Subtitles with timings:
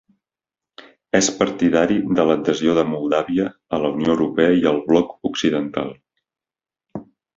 [1.17, 3.45] És partidari de l'adhesió de Moldàvia
[3.79, 5.93] a la Unió Europea i al bloc occidental.